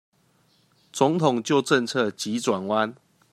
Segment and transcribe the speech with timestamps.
[0.91, 2.95] 總統就政策急轉彎